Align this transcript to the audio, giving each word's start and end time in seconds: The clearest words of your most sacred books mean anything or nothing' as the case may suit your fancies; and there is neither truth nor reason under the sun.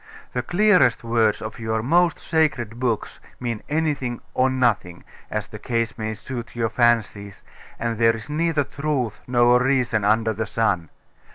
The 0.33 0.41
clearest 0.41 1.03
words 1.03 1.43
of 1.43 1.59
your 1.59 1.83
most 1.83 2.17
sacred 2.17 2.79
books 2.79 3.19
mean 3.39 3.61
anything 3.69 4.19
or 4.33 4.49
nothing' 4.49 5.03
as 5.29 5.45
the 5.45 5.59
case 5.59 5.95
may 5.95 6.15
suit 6.15 6.55
your 6.55 6.69
fancies; 6.69 7.43
and 7.77 7.99
there 7.99 8.15
is 8.15 8.27
neither 8.27 8.63
truth 8.63 9.19
nor 9.27 9.61
reason 9.61 10.03
under 10.03 10.33
the 10.33 10.47
sun. 10.47 10.89